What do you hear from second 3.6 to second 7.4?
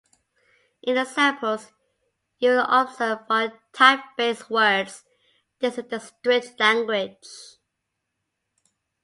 typeface words, this is the strict language.